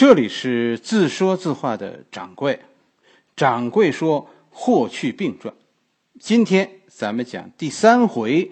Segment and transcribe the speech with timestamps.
[0.00, 2.60] 这里是自说自话的掌柜，
[3.36, 5.52] 掌柜说霍去病传。
[6.18, 8.50] 今天咱们讲第三回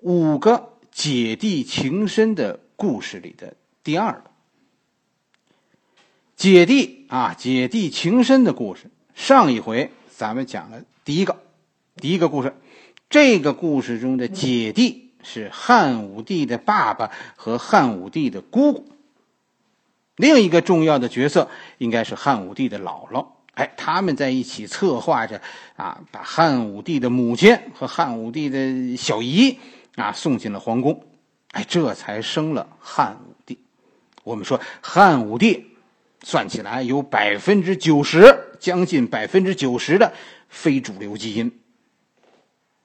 [0.00, 4.30] 五个姐弟情深的故事里的第二个。
[6.34, 8.90] 姐弟啊，姐弟情深的故事。
[9.14, 11.42] 上一回咱们讲了第一个，
[11.96, 12.54] 第一个故事。
[13.10, 18.88] 这个故事中的姐弟是汉武帝的爸爸和汉武帝的姑姑。
[20.16, 21.48] 另一个重要的角色
[21.78, 23.26] 应该是汉武帝的姥姥。
[23.54, 25.40] 哎，他们在一起策划着
[25.76, 29.58] 啊，把汉武帝的母亲和汉武帝的小姨
[29.94, 31.02] 啊送进了皇宫。
[31.52, 33.58] 哎，这才生了汉武帝。
[34.24, 35.66] 我们说汉武帝
[36.22, 40.12] 算起来有百分之九十，将近百分之九十的
[40.50, 41.60] 非主流基因。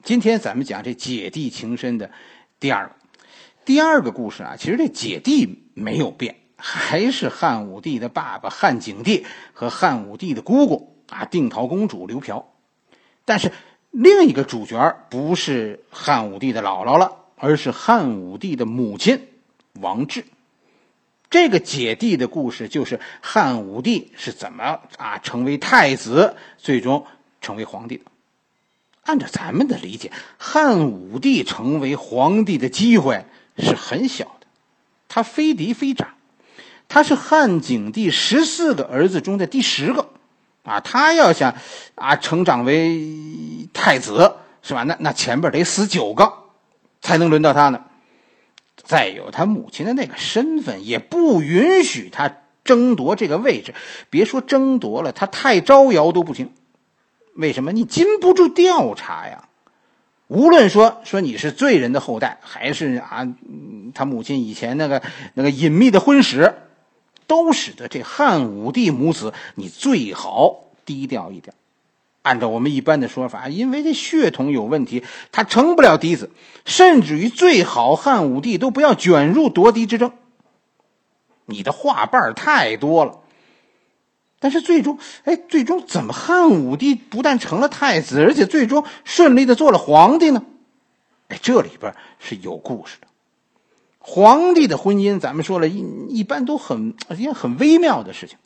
[0.02, 2.10] 今天咱们讲这姐弟情深的
[2.58, 2.94] 第二个，
[3.64, 12.48] 第二个故事啊，其实这姐弟没有变，还是汉武帝的爸爸汉景帝和汉武帝的姑姑啊，定陶公主刘嫖。
[13.24, 13.50] 但是
[13.90, 19.28] 另一个主角不是汉武帝的姥姥了，而是汉武帝的母亲
[19.80, 20.24] 王志。
[21.28, 27.04] 这个姐弟的故事就是汉武帝是怎么啊成为太子，最终
[27.40, 28.04] 成为皇帝的。
[29.02, 33.24] 按照咱们的理解，汉武帝成为皇帝的机会
[33.58, 34.46] 是很小的，
[35.08, 36.08] 他非嫡非长，
[36.92, 40.10] 他是汉景帝十四个儿子中的第十个，
[40.62, 41.54] 啊，他要想
[41.94, 43.00] 啊成长为
[43.72, 44.82] 太子是吧？
[44.82, 46.30] 那那前边得死九个，
[47.00, 47.84] 才能轮到他呢。
[48.76, 53.72] 再有他母亲的那个身份，也不允许他争夺这个位置，
[54.10, 56.52] 别说争夺了，他太招摇都不行。
[57.34, 59.48] 为什么你禁不住调查呀？
[60.26, 63.26] 无论说说你是罪人的后代，还是啊，
[63.94, 65.00] 他母亲以前那个
[65.32, 66.54] 那个隐秘的婚史，
[67.32, 71.54] 都使得这汉武帝母子你最好低调一点。
[72.20, 76.30] 按照我们一般的说法，因为这血统有问题，他成不了嫡子，
[76.66, 80.12] 甚至于最好汉武帝都不要卷入夺嫡之争。
[81.46, 83.20] 你的话瓣太多了。
[84.38, 90.44] 但是最终，哎，最终怎么汉武帝不但成了太子，而且最终顺利的做了皇帝呢？
[91.28, 93.06] 哎，这里边是有故事的。
[94.04, 98.36] 皇帝的婚姻，咱们说了一一般都很一件很微妙的事情，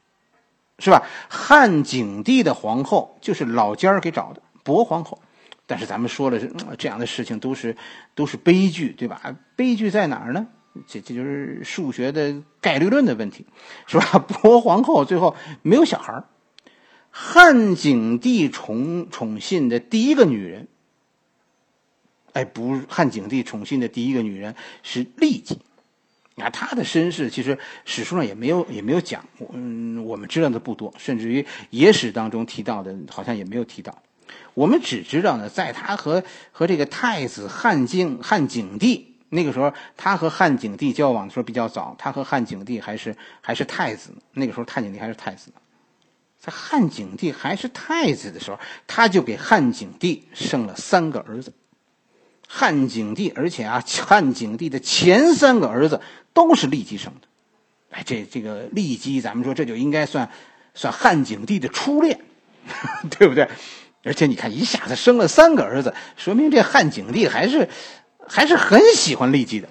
[0.78, 1.02] 是吧？
[1.28, 5.18] 汉景帝的皇后就是老家儿给找的薄皇后，
[5.66, 6.38] 但是咱们说了
[6.76, 7.74] 这样的事情都是
[8.14, 9.34] 都是悲剧，对吧？
[9.56, 10.46] 悲剧在哪儿呢？
[10.86, 13.46] 这这就是数学的概率论的问题，
[13.86, 14.18] 是吧？
[14.28, 16.22] 薄皇后最后没有小孩
[17.10, 20.68] 汉景帝宠宠信的第一个女人，
[22.36, 25.58] 哎，不，汉景帝宠信的第一个女人是骊姬。
[26.36, 29.24] 啊，她的身世其实史书上也没有也没有讲，
[29.54, 34.02] 嗯，我们知道的不多，甚至于野史当中提到的，好像也没有提到。
[34.52, 39.14] 我们只知道呢，在他和和这个太子汉景汉景帝。
[39.30, 44.10] 那个时候，他和汉景帝交往的时候比较早，他和汉景帝还是还是太子。
[44.34, 45.50] 那个时候，汉景帝还是太子
[46.38, 51.50] 在汉景帝还是太子的时候，他就给汉景帝生了三个儿子。
[52.46, 56.00] 汉景帝，而且啊，汉景帝的前三个儿子
[56.32, 57.28] 都是骊姬生的。
[57.90, 60.30] 哎，这这个骊姬，咱们说这就应该算
[60.74, 62.20] 算汉景帝的初恋，
[63.18, 63.48] 对不对？
[64.04, 67.68] 而且你看，一下子生了三个儿子，说明这汉景帝还是。
[68.28, 69.68] 还是很喜欢骊姬的。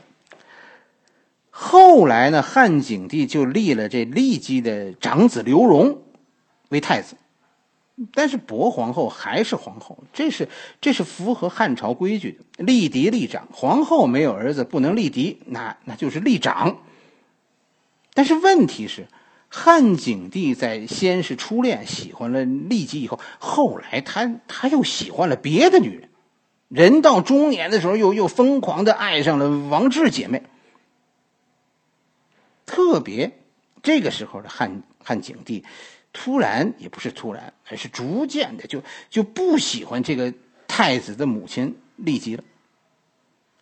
[1.50, 6.02] 后来呢，汉景帝就立了这骊姬的长子刘荣
[6.70, 7.18] 为太子，
[8.14, 10.50] 但是薄皇后还是皇后，这是
[10.82, 13.48] 这是符合汉朝规矩的，立嫡立长。
[13.52, 16.80] 皇后没有儿子不能立嫡，那那就是立长。
[18.14, 19.08] 但是问题是，
[19.48, 26.10] 汉景帝在先是初恋喜欢了骊姬以后，后来他他又喜欢了别的女人。
[26.68, 30.44] 人到中年的时候，又又疯狂的爱上了王志姐妹。
[32.66, 33.40] 特别
[33.84, 35.64] 这个时候的汉汉景帝，
[36.18, 40.34] 突然也不是突然，而是逐渐的就就不喜欢这个
[40.66, 42.44] 太子的母亲骊姬了。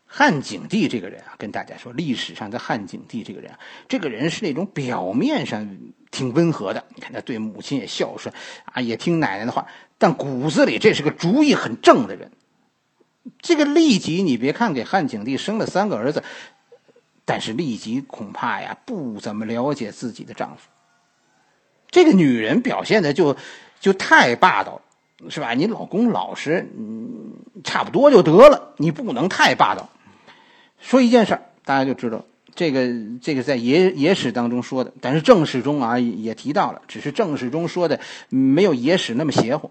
[0.06, 5.78] 汉景帝这个人啊，跟大家说，历史上的汉景帝这个人啊，这个人是那种表面上
[6.12, 8.32] 挺温和的，你看他对母亲也孝顺
[8.66, 9.66] 啊，也听奶奶的话，
[9.98, 12.32] 但骨子里这是个主意很正的人。
[13.42, 16.24] 这个骊姬，你别看给汉景帝生了三个儿子，
[17.26, 20.70] 但是骊姬恐怕呀不怎么了解自己的丈夫。
[21.94, 23.38] 这个女人表现的就
[23.80, 24.82] 就太霸道，
[25.30, 25.54] 是吧？
[25.54, 26.68] 你老公老实，
[27.64, 29.90] 差不多就得了，你不能太霸道。
[30.80, 32.26] 说一件事大家就知道，
[32.56, 32.88] 这个
[33.22, 39.70] 这个在野野史当中说的，但是正史中啊也提到了，只是正史中说的没有野史那么邪乎。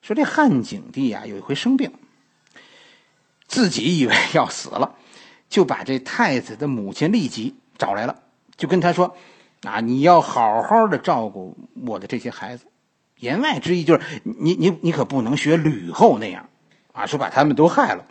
[0.00, 1.92] 说这汉景帝啊有一回生病，
[3.46, 4.96] 自己以为要死了，
[5.50, 8.22] 就把这太子的母亲立即找来了，
[8.56, 9.14] 就跟他说
[9.62, 12.66] ：“啊，你要好好的照顾我的这些孩子。”
[13.18, 16.48] 言外之意就是你你你可不能学吕后那样，
[16.92, 18.06] 啊，说把他们都害了。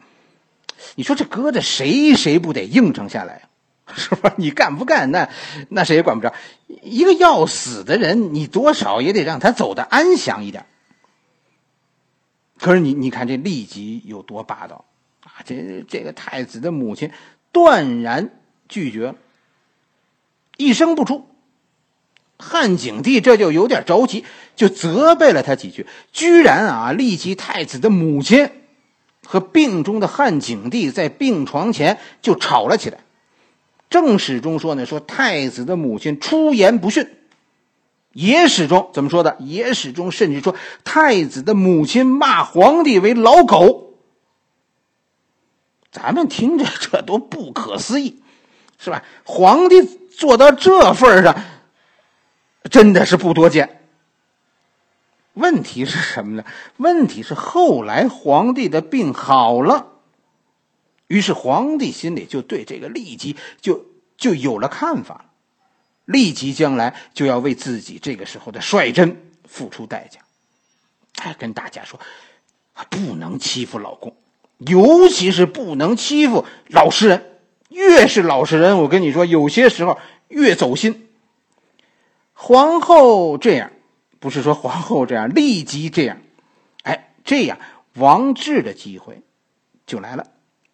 [0.95, 3.49] 你说这搁着谁谁不得应承下来
[3.95, 4.33] 是吧？
[4.37, 5.27] 你干不干那
[5.67, 6.33] 那谁也管不着。
[6.67, 10.67] 一个要死的人，你多少也得让他走得安详一点。
[12.59, 14.85] 可是你你看这立即有多霸道
[15.23, 15.41] 啊！
[15.43, 17.11] 这这个太子的母亲
[17.51, 18.29] 断然
[18.67, 19.15] 拒绝，
[20.57, 21.28] 一声不出。
[22.39, 24.23] 汉景帝这就有点着急，
[24.55, 28.49] 就责备了他几句，居然啊立即太子的母亲。
[29.27, 33.01] 和病中的汉景帝在病床前就吵了起来。
[33.87, 37.05] 正史中说呢，说太子的母亲出言不逊；
[38.13, 39.35] 野史中怎么说的？
[39.39, 43.93] 野史中甚至说太子的母亲骂皇帝为老狗。
[45.91, 48.23] 咱们听着这都不可思议，
[48.79, 49.03] 是吧？
[49.25, 51.35] 皇帝做到这份上，
[52.69, 53.81] 真的是不多见。
[55.33, 56.43] 问题是什么呢？
[56.77, 59.87] 问题是后来皇帝的病好了，
[61.07, 63.85] 于是皇帝心里就对这个立即就
[64.17, 65.25] 就有了看法了。
[66.05, 70.19] 利吉将来就要为自己这个时候的率真付出代价。
[71.17, 71.99] 哎，跟大家说，
[72.89, 74.15] 不能欺负老公，
[74.57, 77.25] 尤其是不能欺负老实人。
[77.69, 81.08] 越是老实人，我跟你说，有些时候越走心。
[82.41, 83.71] 皇后这样。
[84.21, 86.17] 不是说皇后这样立即这样，
[86.83, 87.57] 哎，这样
[87.93, 89.21] 王志的机会
[89.85, 90.27] 就来了。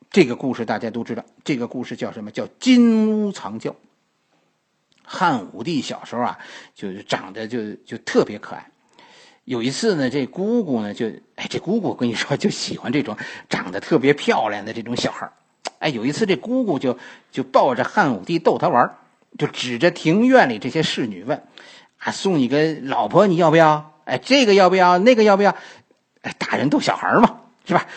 [0.10, 2.32] 这个故事大家都知道，这个故事叫什么？
[2.32, 3.76] 叫金屋藏娇。
[5.04, 6.40] 汉武帝小时候啊，
[6.74, 8.72] 就是长得就就特别可爱。
[9.44, 13.16] 有一次呢，这姑姑呢就哎，这姑姑跟你说就喜欢这种
[13.48, 15.32] 长得特别漂亮的这种小孩
[15.78, 16.98] 哎，有一次这姑姑就
[17.32, 18.98] 就抱着汉武帝逗他玩
[19.38, 21.44] 就指着庭院里这些侍女问。
[21.98, 24.00] 啊，送你个老婆，你要不要？
[24.04, 25.00] 哎，这个要不要？
[25.00, 25.56] 那个要不要？
[26.22, 27.88] 哎，大人逗小孩嘛，是吧？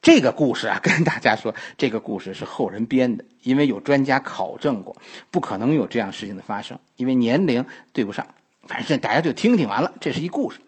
[0.00, 4.94] 这个故事啊， 跟大家说，这个故事是后人编的，因为有专家考证过，
[5.32, 8.26] 不可能有这样事情的发生，因为年龄对不上。
[8.68, 10.60] 反正大家就听听完了，这是一故事。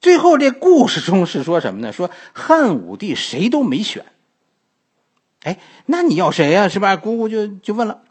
[0.00, 1.92] 最后这故事中是说什么呢？
[1.92, 4.04] 说汉武帝谁都没选。
[5.42, 6.68] 哎，那你要谁呀？
[6.68, 6.96] 是吧？
[6.96, 8.02] 姑姑就就问了。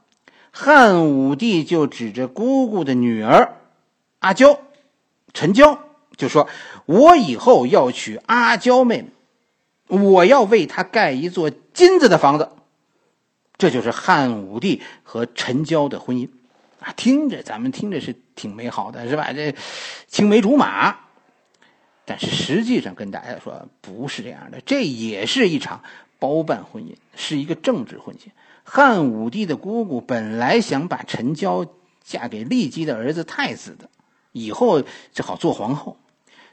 [0.57, 3.57] 汉武帝就指着姑姑的女儿
[4.19, 4.61] 阿娇、
[5.33, 5.77] 陈娇，
[6.15, 6.47] 就说
[6.87, 12.51] ：“我以后要娶阿娇妹妹，我要为她盖一座金子的房子。”
[13.59, 16.29] 这就是汉武帝和陈娇的婚姻
[16.79, 16.93] 啊！
[16.95, 19.33] 听着，咱们听着是挺美好的，是吧？
[19.33, 19.53] 这
[20.07, 20.95] 青梅竹马，
[22.05, 25.83] 但是实际上跟大家说不是这样的，这也是一场
[26.17, 28.29] 包办婚姻，是一个政治婚姻。
[28.67, 31.65] 汉武帝的姑姑本来想把陈娇
[32.03, 33.89] 嫁给骊姬的儿子太子的，
[34.31, 34.81] 以后
[35.13, 35.97] 就好做皇后。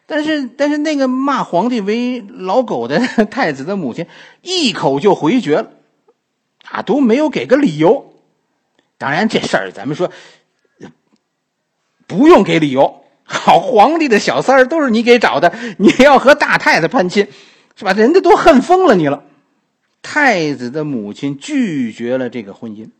[0.04, 4.06] 但是，但是那个骂皇帝为老狗的太子的母亲
[4.42, 5.70] 一口就回绝了，
[6.68, 8.14] 啊，都没有给个理由。
[8.98, 10.10] 当然，这事儿咱们说
[12.06, 13.04] 不用给理由。
[13.24, 17.28] 好，皇帝的小三儿都是你给找的，你要和大太太攀亲，
[17.74, 17.92] 是吧？
[17.94, 19.24] 人家都恨疯了你了。
[20.14, 22.90] 太子的母亲拒绝了这个婚姻，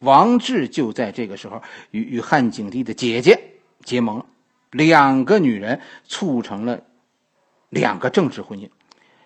[0.00, 4.26] 王志就在这个时候与与汉景帝的姐姐结盟了，
[4.70, 6.82] 两个女人促成了
[7.70, 8.68] 两个政治婚姻，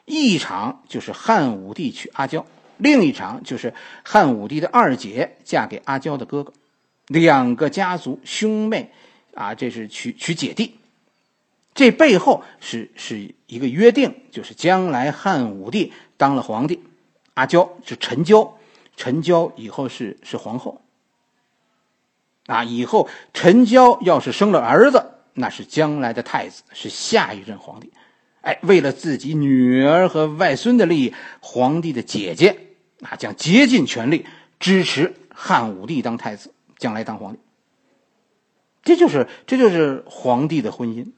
[0.04, 3.74] 一场就是汉武帝娶阿娇，另一场就是
[4.04, 6.52] 汉武帝的二姐嫁给阿娇的哥哥，
[7.08, 8.92] 两个家族兄妹
[9.34, 10.76] 啊，这是娶娶姐弟，
[11.74, 16.78] 这背后是是一个约定，就是将来汉武帝当了皇帝。
[17.34, 18.56] 阿娇是陈娇，
[18.96, 20.80] 陈娇以后是是皇后。
[22.46, 27.92] 啊，以后陈娇要是生了儿子，那是将来的太子，是下一任皇帝。
[28.42, 32.56] 哎，为了自己女儿和外孙的利益，皇帝的姐姐
[33.00, 34.26] 啊将竭尽全力
[34.60, 37.38] 支持汉武帝当太子，将来当皇帝。
[38.82, 41.12] 这就是这就是皇帝的婚姻，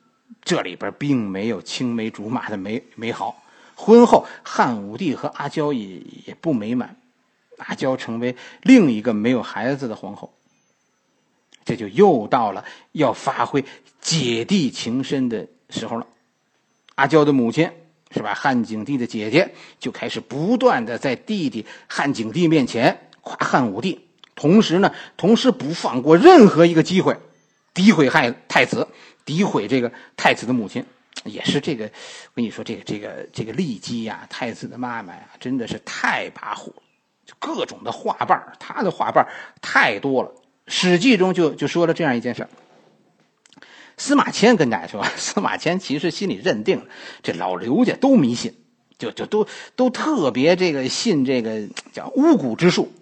[0.44, 3.42] 这里边并没有青梅竹马的美美好。
[3.76, 6.96] 婚后，汉武帝和阿娇也也不美满，
[7.58, 10.32] 阿娇成为另一个没有孩子的皇后。
[11.64, 13.64] 这就又到了要发挥
[14.00, 16.06] 姐弟情深的时候了。
[16.94, 17.70] 阿娇的母亲
[18.12, 18.32] 是吧？
[18.34, 24.00] 汉景帝的姐姐就开始不断的在弟弟汉景帝面前夸汉武帝，
[24.34, 27.18] 同时呢，同时不放过任何一个机会，
[27.74, 28.88] 诋毁汉太子，
[29.26, 30.86] 诋毁这个太子的母亲，
[31.24, 31.84] 也是这个。
[31.84, 36.82] 我跟你说，这个这个这个骊姬呀，太子的妈妈呀，真的是太跋扈了，
[37.24, 39.26] 就各种的画瓣他的画瓣
[39.60, 40.30] 太多了。
[40.66, 42.46] 《史记》中就就说了这样一件事。
[43.96, 46.86] 司马迁跟大家说， 司马迁其实心里认定了，
[47.22, 48.54] 这老刘家都迷信，
[48.98, 52.92] 就就都都特别这个信这个叫巫蛊之术，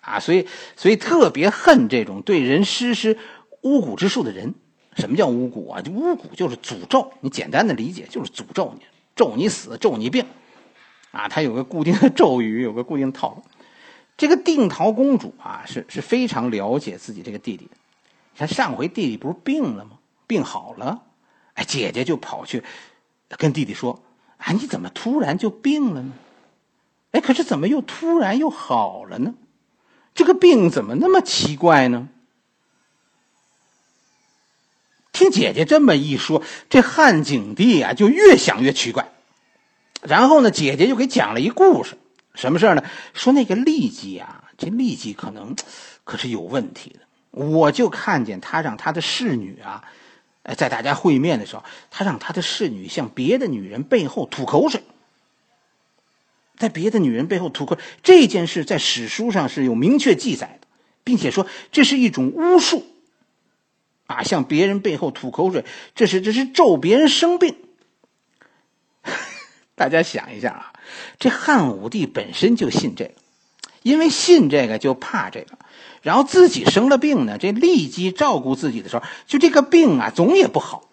[0.00, 3.16] 啊，所以所以特别恨这种对人实施
[3.60, 4.54] 巫蛊之术的人。
[4.96, 5.82] 什么叫巫蛊啊？
[5.90, 8.84] 巫蛊就是诅咒，你简单的理解就是诅咒你，
[9.16, 10.26] 咒你死，咒你病，
[11.10, 13.42] 啊，他有个固定的咒语，有个固定的套路。
[14.16, 17.70] 这个定陶公主啊，是是非常了解自己这个弟弟的。
[18.34, 19.92] 你看上回弟弟不是病了吗？
[20.26, 21.02] 病好了，
[21.54, 22.62] 哎，姐姐就跑去
[23.38, 24.00] 跟弟弟说
[24.36, 26.12] ：“啊，你怎么突然就病了呢？
[27.12, 29.34] 哎，可是怎么又突然又好了呢？
[30.14, 32.08] 这个病怎么那么奇怪呢？”
[35.12, 39.12] 听姐姐这么一说，这汉景帝啊就越想越奇怪。
[40.02, 41.96] 然后呢，姐姐就给讲了一故事，
[42.34, 42.82] 什么事呢？
[43.14, 45.54] 说那个骊姬啊，这骊姬可能
[46.04, 47.00] 可是有问题的。
[47.30, 49.84] 我就看见他让他的侍女啊。
[50.56, 54.82] 在大家会面的时候，他让他的侍女向别的女人背后吐口水，
[56.58, 60.66] 在别的女人背后吐口这件事在史书上是有明确记载的，
[61.04, 62.84] 并且说这是一种巫术，
[64.06, 67.56] 啊，向别人背后吐口水，这是这是咒别人生病。
[69.74, 70.72] 大家想一下啊，
[71.18, 73.14] 这汉武帝本身就信这个，
[73.82, 75.58] 因为信这个就怕这个。
[76.02, 80.88] 然后自己生了病呢，这骊姬照顾自己的时候，就这个病啊，总也不好。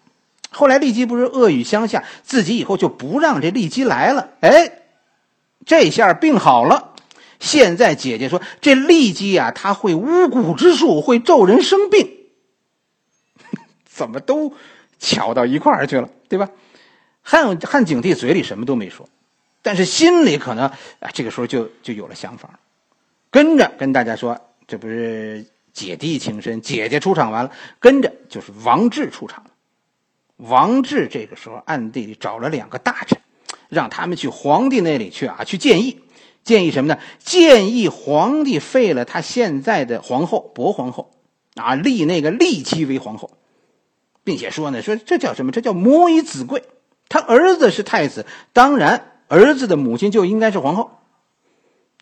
[0.50, 4.30] 后来骊姬不是恶语相向，自己以后就不让这骊姬来了。
[4.40, 4.72] 哎，
[5.66, 6.94] 这下病好了。
[7.40, 12.19] 现在姐姐说这骊姬啊，他会巫蛊之术，会咒人生病，
[14.00, 14.54] 怎么都
[14.98, 16.48] 巧到一块儿去了，对吧？
[17.20, 19.06] 汉汉景帝嘴里什么都没说，
[19.60, 20.64] 但是心里可能
[21.00, 22.58] 啊，这个时候就就有了想法，
[23.30, 24.40] 跟着跟大家说。
[24.66, 29.44] 这不是姐弟情深，姐姐出场完了，跟着就是王志出场。
[30.36, 33.18] 王志这个时候暗地里找了两个大臣，
[33.68, 35.98] 让他们去皇帝那里去啊，去建议，
[36.44, 37.00] 建议什么呢？
[37.18, 41.10] 建议皇帝废了他现在的皇后薄皇后，
[41.56, 43.32] 啊，立那个立姬为皇后，
[44.24, 45.52] 并且说呢，说这叫什么？
[45.52, 46.62] 这叫母以子贵。
[47.08, 50.92] 他儿子是太子，当然儿子的母亲就应该是皇后。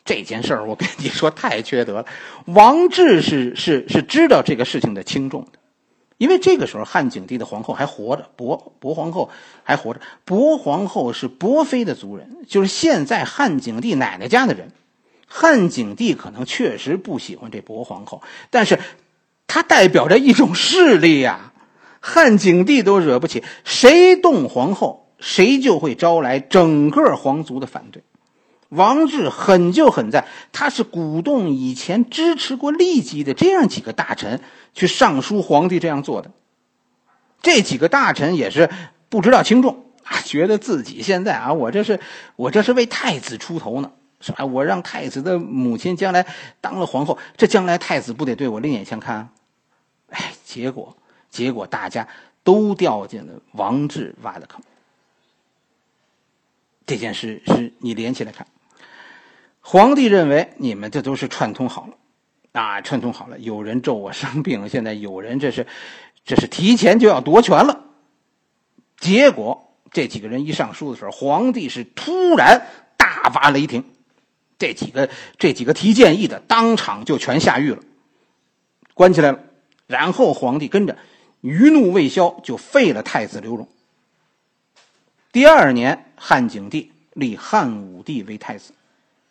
[0.05, 2.07] 这件事儿，我跟你说太缺德了。
[2.45, 5.59] 王志是是是知道这个事情的轻重的，
[6.19, 9.31] 因为这个时候汉景帝的皇后还活着，薄薄皇后
[9.63, 10.01] 还活着。
[10.27, 14.73] 薄皇后是薄妃的族人，就是现在汉景帝奶奶家的人。
[15.27, 18.79] 汉景帝可能确实不喜欢这薄皇后，但是
[19.47, 21.48] 他代表着一种势力呀。
[22.09, 28.03] 汉景帝都惹不起，谁动皇后，谁就会招来整个皇族的反对。
[28.71, 34.41] 王志狠就狠在，他是鼓动以前支持过骊姬的这样几个大臣
[34.73, 36.31] 去上书皇帝这样做的。
[37.43, 38.71] 这几个大臣也是
[39.09, 42.01] 不知道轻重啊，觉得自己现在啊，我这是
[42.37, 44.45] 我这是为太子出头呢，是吧？
[44.45, 46.27] 我让太子的母亲将来
[46.61, 49.17] 当了皇后，这将来太子不得对我另眼相看？
[49.17, 49.29] 啊
[50.11, 50.97] 哎，结果
[51.31, 52.09] 结果大家
[52.43, 54.61] 都掉进了王志挖的坑。
[56.87, 58.47] 这件事是你连起来看。
[59.61, 61.95] 皇帝认为你们这都是串通好了，
[62.53, 63.39] 啊，串通好了。
[63.39, 65.67] 有人咒我生病，现在有人这是，
[66.25, 67.85] 这是提前就要夺权了。
[68.97, 72.67] 结果这几个人一上书的时候，皇帝是突然
[72.97, 73.85] 大发雷霆，
[74.59, 77.83] 这几个这几个提建议的当场就全下狱了，
[78.95, 79.41] 关起来了。
[79.87, 80.97] 然后皇帝跟着
[81.49, 83.67] 余怒未消，就废了太子刘荣。
[85.33, 88.73] 第二年，汉景帝立汉武帝为太子。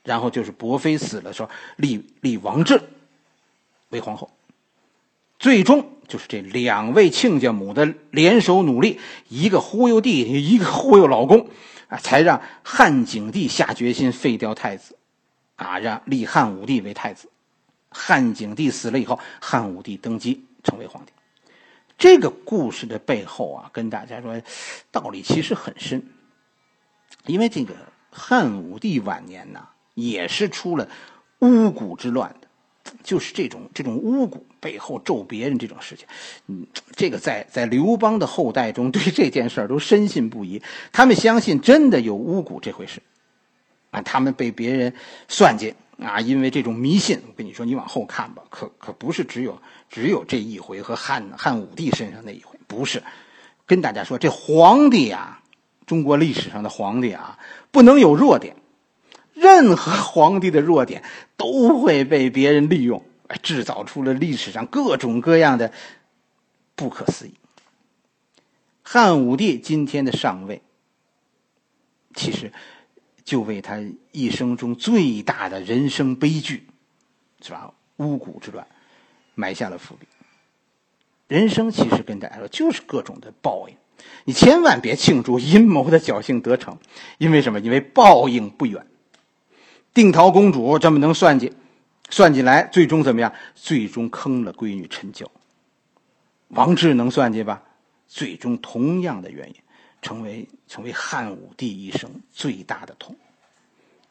[0.03, 2.81] 然后就是伯妃死了，说立立王志
[3.89, 4.31] 为皇后，
[5.37, 11.49] 最终就是这两位亲家母的联手努力，一个忽悠弟弟，一个忽悠老公，
[11.89, 14.95] 啊，才让汉景帝下决心废掉太子，
[15.57, 17.27] 啊，让立汉武帝为太子。
[17.89, 21.11] 汉景帝死了以后，汉武帝登基成为皇帝。
[21.97, 24.41] 这个故事的背后啊，跟大家说，
[24.91, 26.03] 道理其实很深，
[27.25, 27.73] 因为这个
[28.09, 29.67] 汉武帝晚年呢。
[29.99, 30.87] 也是出了
[31.39, 32.47] 巫蛊之乱的，
[33.01, 36.05] 就是这种这种巫蛊背后咒别人这种事情，
[36.45, 40.61] 嗯，这个在在刘邦的后代中对这件事儿都深信不疑，
[40.91, 43.01] 他们相信真的有巫蛊这回事，
[43.89, 44.93] 啊，他们被别人
[45.27, 53.01] 算计啊，因为这种迷信，我跟你说，你往后看吧，可可不是只有只有这一回和汉汉武帝身上那一回，不是，
[53.65, 55.41] 跟大家说，这皇帝啊，
[55.85, 57.39] 中国历史上的皇帝啊，
[57.71, 58.55] 不能有弱点。
[59.33, 61.03] 任何 皇帝的弱点
[61.35, 63.03] 都会被别人利用，
[63.43, 65.71] 制造出了历史上各种各样的
[66.75, 67.33] 不可思议。
[68.83, 70.61] 汉武帝今天的上位，
[72.15, 72.51] 其实
[73.27, 73.77] 就为他
[74.13, 76.65] 一生中最大的人生悲剧，
[77.41, 77.73] 是吧？
[77.97, 78.65] 巫蛊之乱
[79.35, 80.07] 埋下了伏笔。
[81.27, 83.75] 人生其实跟大家说，就是各种的报应。
[84.23, 86.77] 你千万别庆祝阴谋的侥幸得逞，
[87.17, 87.59] 因为什么？
[87.59, 88.87] 因为报应不远。
[89.93, 91.51] 定陶公主这么能算计，
[92.09, 93.33] 算计来最终怎么样？
[93.55, 95.29] 最终坑了闺女陈娇。
[96.47, 97.61] 王志能算计吧？
[98.07, 99.55] 最终同样的原因，
[100.07, 103.13] 成为成为汉武帝一生最大的痛。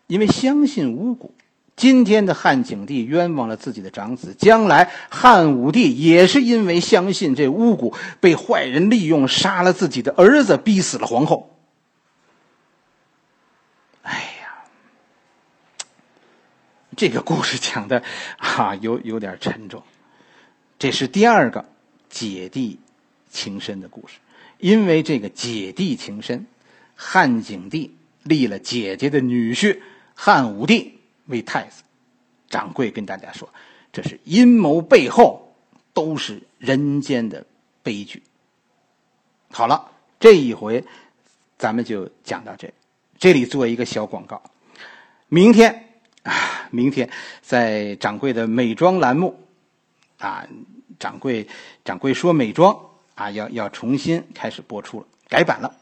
[0.06, 1.30] 因为相信巫蛊，
[1.74, 11.50] 今天的汉景帝冤枉了自己的长子，将来汉武帝也是因为相信这巫蛊，被坏人利用，杀了自己的儿子，逼死了皇后。
[14.02, 14.12] 哎
[14.42, 14.64] 呀
[16.94, 18.02] 这个故事讲的
[18.36, 19.82] 啊，有有点沉重。
[20.78, 21.64] 这是第二个
[22.10, 22.78] 姐弟
[23.30, 24.18] 情深的故事。
[24.58, 26.46] 因为这个姐弟情深，
[26.94, 29.80] 汉景帝立了姐姐的女婿
[30.14, 31.82] 汉武帝为太子。
[32.48, 33.48] 掌柜跟大家说，
[33.92, 35.54] 这是阴谋背后
[35.92, 37.44] 都是人间的
[37.82, 38.22] 悲剧。
[39.50, 40.84] 好了，这一回
[41.58, 42.72] 咱们就讲到这。
[43.18, 44.42] 这里做一个小广告，
[45.28, 45.82] 明天。
[46.22, 47.08] 啊，明天
[47.40, 49.38] 在掌柜的美妆栏目，
[50.18, 50.44] 啊，
[50.98, 51.46] 掌柜
[51.84, 52.76] 掌柜说美妆
[53.16, 55.74] 啊，要要重新开始播出了，改版了，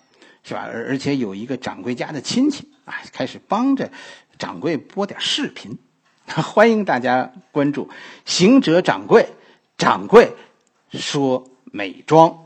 [0.43, 0.67] 是吧？
[0.73, 3.91] 而而且有一个掌柜家的亲戚啊，开始帮着
[4.39, 5.77] 掌柜播点视频，
[6.27, 7.91] 欢迎大家关注
[8.25, 9.29] 行者掌柜，
[9.77, 10.33] 掌柜
[10.91, 12.44] 说美妆。